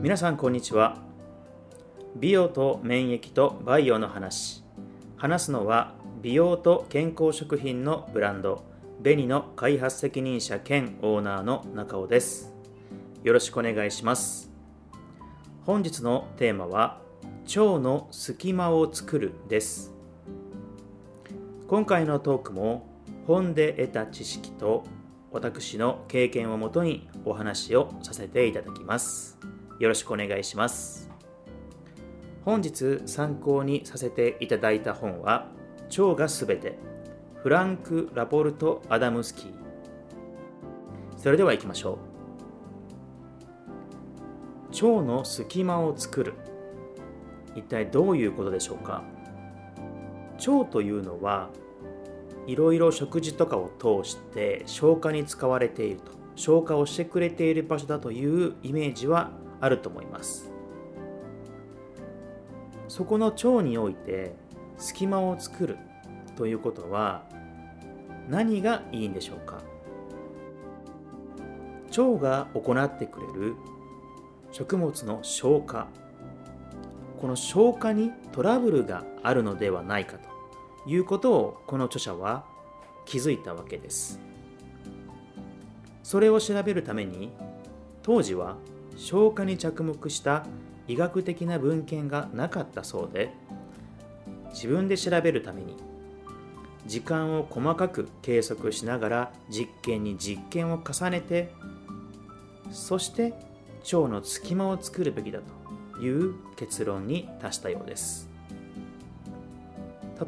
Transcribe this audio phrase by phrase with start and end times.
[0.00, 0.96] 皆さんこんにちは。
[2.14, 4.62] 美容と免疫とバイオの話。
[5.16, 5.92] 話すのは
[6.22, 8.62] 美容と健康食品のブランド。
[9.00, 12.54] ベニの開発責任者兼オーナーの中尾です。
[13.24, 14.52] よろしくお願いします。
[15.66, 17.00] 本日のテーマは
[17.48, 19.92] 腸の隙間を作るです。
[21.66, 22.86] 今回のトークも
[23.26, 24.84] 本で得た知識と
[25.32, 29.36] 私の経験をもとにお話をさせていただきます。
[29.78, 31.08] よろしくお願いします。
[32.44, 35.48] 本日参考にさせていただいた本は
[35.90, 36.78] 腸がすべて
[37.36, 39.52] フランク・ラポルト・アダムスキー
[41.16, 41.98] それでは行きましょ
[44.72, 44.84] う。
[44.86, 46.34] 腸の隙間を作る
[47.54, 49.04] 一体どういうことでしょうか？
[50.46, 51.50] 腸というのは
[52.46, 60.50] いろいろ食事とかを通して消化に使われていると消化をしてくれている場所だというイメージはあると思います。
[62.88, 64.34] そこの腸において
[64.78, 65.76] 隙間を作る
[66.36, 67.24] ということは
[68.28, 69.60] 何がいいんでしょうか？
[71.90, 73.56] 腸が行ってくれる
[74.52, 75.88] 食物の消化。
[77.20, 80.28] この消化にトラブルがあるのではないかと
[80.88, 82.44] いうことをこの著者は
[83.04, 84.20] 気づいたわけです。
[86.04, 87.32] それを調べるために
[88.02, 88.56] 当時は
[88.98, 90.44] 消化に着目した
[90.88, 93.32] 医学的な文献がなかったそうで
[94.50, 95.76] 自分で調べるために
[96.86, 101.52] 時間を細かく計測しながら実験に実験を重ねて
[102.72, 103.34] そして
[103.92, 105.40] 腸の隙間を作るべきだ
[105.94, 108.28] という結論に達したようです。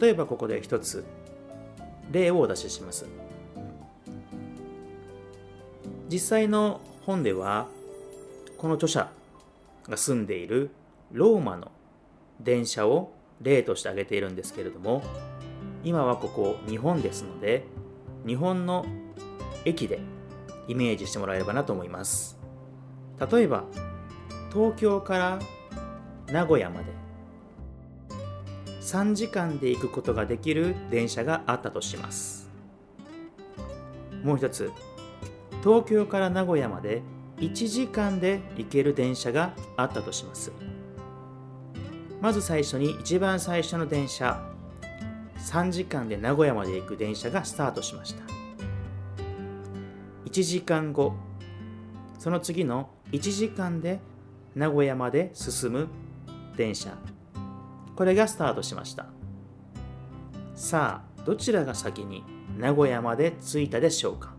[0.00, 1.04] 例えばここで一つ
[2.10, 3.06] 例をお出しします。
[6.08, 7.68] 実際の本では
[8.60, 9.10] この著者
[9.88, 10.70] が住んでいる
[11.12, 11.72] ローマの
[12.40, 13.10] 電車を
[13.40, 15.02] 例として挙げているんですけれども
[15.82, 17.64] 今はここ日本ですので
[18.26, 18.84] 日本の
[19.64, 19.98] 駅で
[20.68, 22.38] イメージしてもらえればなと思います。
[23.32, 23.64] 例えば
[24.52, 25.38] 東京から
[26.26, 26.84] 名古屋まで
[28.82, 32.50] 3時間で行くことができる電車があったとします。
[34.22, 34.70] もう一つ
[35.62, 37.00] 東京から名古屋まで
[37.40, 40.52] 1時間で行ける電車があったとします。
[42.20, 44.46] まず最初に一番最初の電車
[45.38, 48.22] 3時間で名古屋まで行く電車がスタートしました。
[50.26, 51.14] 1時間後
[52.18, 54.00] その次の1時間で
[54.54, 55.88] 名古屋まで進む
[56.56, 56.96] 電車
[57.96, 59.06] これがスタートしました。
[60.54, 62.22] さあどちらが先に
[62.58, 64.34] 名古屋まで着いたでしょうか？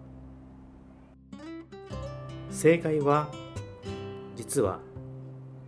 [2.52, 3.30] 正解は
[4.36, 4.80] 実は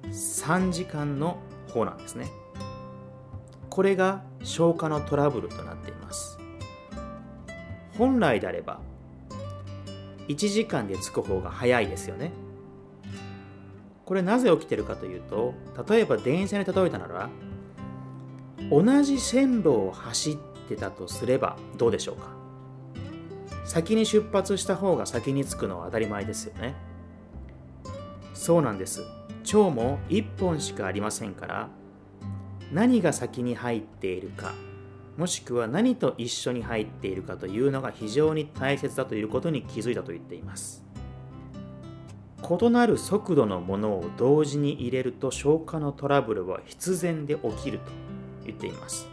[0.03, 1.39] 3時間の
[1.73, 2.29] 方なんですね。
[3.69, 6.37] これが消化のトラブルとなっています。
[7.97, 8.79] 本来であれば
[10.27, 12.31] 1時間で着く方が早いですよね。
[14.05, 15.53] これなぜ起きてるかというと
[15.87, 17.29] 例えば電車に例えたなら
[18.69, 20.35] 同じ線路を走っ
[20.67, 22.42] てたとすればどうでしょうか？
[23.65, 26.75] 先に出発した方が先に着くのは当たり前ですよね。
[28.33, 29.01] そうなんです。
[29.45, 31.69] 腸も1本しかありませんから
[32.71, 34.53] 何が先に入っているか
[35.17, 40.83] もしくは何と一緒に入っているかというのが非常に大切だということに気づいたと言っています。
[42.43, 47.91] 異なる速度のものを同時に入れると消化のトラブルは必然で起きると
[48.45, 49.07] 言っています。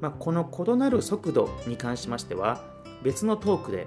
[0.00, 2.71] まあ、この異なる速度に関しましては
[3.02, 3.86] 別のトークで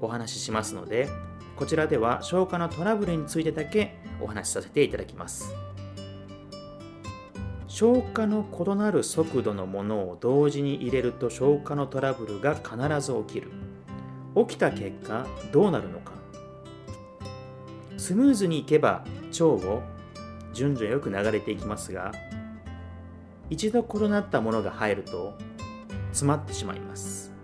[0.00, 1.08] お話ししますので
[1.56, 5.54] こちらでは消化のトラブルについてだけお話しさせていただきます。
[7.66, 13.50] 消化の異なる速度のものを同時に入れると消化のトラブルが必ず起きる。
[14.34, 16.12] 起きた結果どうなるのか。
[17.96, 19.82] スムーズにいけば腸を
[20.52, 22.12] 順序よく流れていきますが
[23.50, 25.36] 一度異なったものが入ると
[26.08, 27.35] 詰まってしまいます。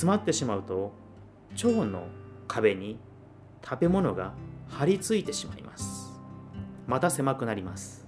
[0.00, 0.92] 詰まってしまうと
[1.62, 2.06] 腸の
[2.48, 2.98] 壁に
[3.62, 4.32] 食べ物が
[4.70, 6.18] 張り付いてしまいます。
[6.86, 8.06] また狭くなります。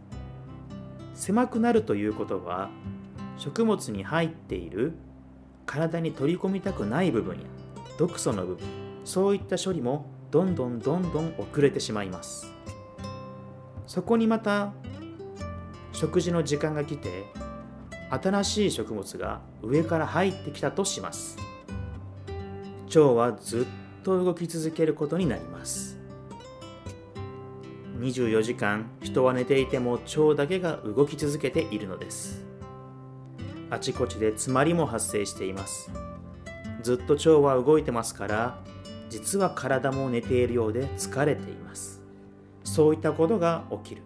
[1.13, 2.71] 狭くなるということは
[3.37, 4.95] 食物に入っている
[5.67, 7.43] 体に取り込みたくない部分や
[7.99, 8.67] 毒素の部分
[9.05, 12.55] そういった処理もどんどんどんどん遅れてしまいます。
[13.87, 14.73] そこにまた
[15.93, 17.27] 食事の時間が来て
[18.09, 21.52] 新しい食物が上から入ってきたとします。
[22.99, 23.65] 腸はずっ
[24.03, 25.99] と動き続けることになります。
[27.99, 32.45] 24時間人は寝ていても腸だけが動き続けているのです。
[33.71, 35.91] あちこちで詰まりも発生しています。
[36.83, 38.59] ずっと腸は動いてますから
[39.09, 42.03] 実は体も寝ているようで疲れています。
[42.65, 44.03] そういったことが起きる。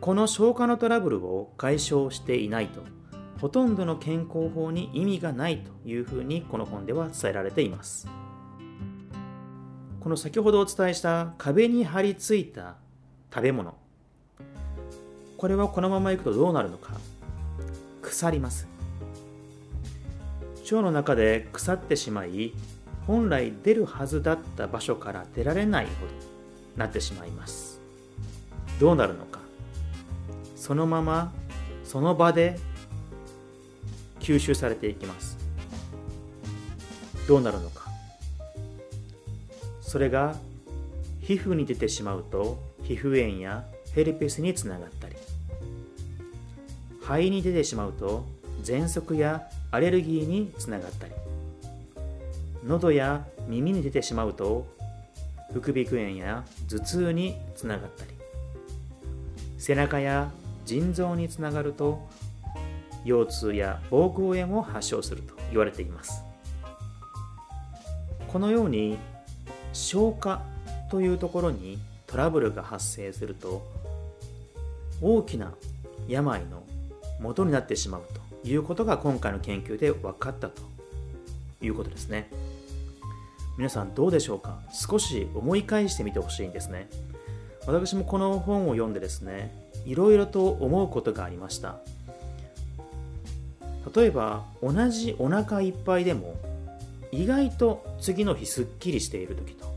[0.00, 2.80] この消化のトラブルを解消していないと
[3.40, 8.06] ほとんどの健康法に意味がないというふうにこの本では伝えられています。
[10.00, 12.76] この先ほどお伝えした壁に張り付いた
[13.32, 13.74] 食べ物。
[15.38, 16.92] これはこのままいくとどうなるのか。
[18.02, 18.68] 腐ります。
[20.64, 22.52] 腸の中で腐ってしまい
[23.06, 25.96] 本来出るはずだった場所から出られないほど
[26.76, 27.80] なってしまいます。
[28.78, 29.40] どうなるのか。
[30.56, 31.32] そのまま
[31.84, 32.58] その場で
[34.30, 35.36] 吸収されていきます。
[37.26, 37.90] どうなるのか。
[39.80, 40.36] それが
[41.20, 45.16] 皮膚に出てしまうと皮膚炎やヘルペスにつながったり。
[47.00, 48.24] 肺に出てしまうと
[48.62, 51.12] 喘息やアレルギーにつながったり。
[52.64, 54.64] 喉や耳に出てしまうと
[55.52, 58.12] 副鼻腔炎や頭痛につながったり。
[59.58, 60.30] 背中や
[60.66, 62.08] 腎臓につながると
[63.04, 66.22] 腰痛や膀胱炎を発症すると言われています。
[68.28, 68.98] このように
[69.72, 70.42] 消化
[70.90, 73.66] というところにトラブルが発生すると
[75.00, 75.52] 大きな
[76.08, 76.62] 病の
[77.20, 78.02] 元になってしまう
[78.42, 80.62] ということが今回の研究で分かったと
[81.62, 82.30] いうことですね。
[83.58, 84.58] 皆さんどうでしょうか？
[84.72, 86.88] 少し思い返してみてほしいんですね。
[87.66, 89.52] 私もこの本を読んでですね
[89.84, 91.78] いろいろと思うことがありました。
[93.94, 96.36] 例えば同じお腹いっぱいでも
[97.12, 99.70] 意外と次の日すっきりしている時と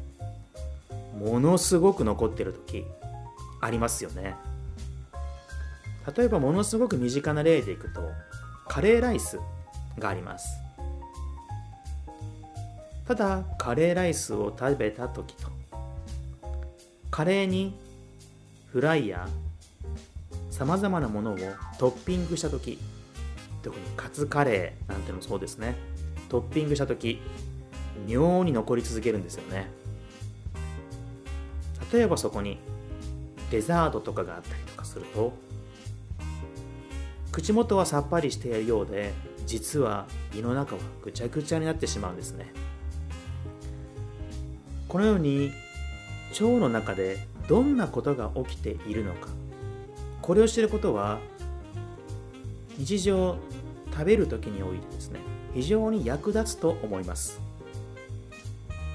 [1.17, 2.85] ものすごく残ってる時
[3.61, 4.35] ありますよね。
[6.17, 8.01] 例えばものすごく身近な例でいくと
[8.67, 9.39] カレーライス
[9.97, 10.59] があります。
[13.07, 15.49] ただカレーライスを食べた時と
[17.09, 17.77] カレーに
[18.67, 19.27] フライや
[20.49, 21.37] さまざまなものを
[21.77, 22.79] トッピングした時
[23.63, 25.75] 特にカツカレーなんてのもそうですね。
[26.29, 27.21] トッピングした時
[28.05, 29.71] 妙に残り続けるんですよね。
[31.91, 32.57] 例えばそこに
[33.51, 35.33] デザートとかがあったりとかすると
[37.31, 39.13] 口元はさっぱりしているようで
[39.45, 42.51] 実は胃の中はぐちゃぐちゃになってしまうんですね。
[44.87, 45.51] このように
[46.31, 49.29] 腸の中でどんなことが起きているのか
[50.21, 51.19] これを知ることは
[52.77, 53.37] 日常
[53.91, 55.19] 食べる時においてですね
[55.53, 57.39] 非常に役立つと思います。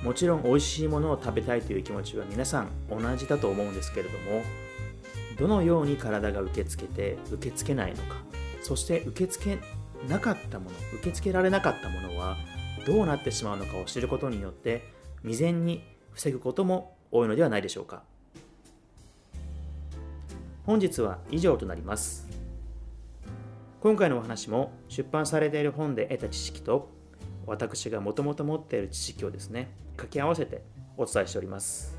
[0.03, 4.43] もちろん美味しいものを食べたいという気持ちは皆さん同じだと思うんですけれども
[5.39, 8.17] どのように体が受け付けて受け付けないのか
[8.63, 12.37] そして受け付けなかったもの受け付けられなかったものは
[12.87, 14.85] どうなってしまうのかを知ることによって
[15.23, 15.83] 未然に
[16.13, 18.03] 防ぐことも多いのではないでしょうか。
[20.65, 22.28] 本日は以上となります。
[23.89, 26.91] 今回のお話も出版されている本で得た知識と
[27.47, 30.63] 私がもともと持っている知識をですね掛け合わせて
[30.99, 31.97] お伝えしております。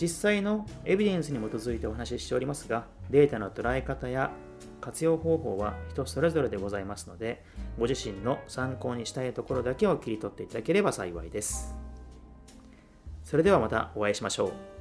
[0.00, 4.30] 実際のエビデンスに基づいてお話ししておりますがデータの捉え方や
[4.80, 7.44] 活用方法は人それぞれでございますので
[7.78, 11.74] ご自身の参考にしたいところだけを切り取っていただければ幸いです。
[13.22, 14.77] それではまたお会いしましょう。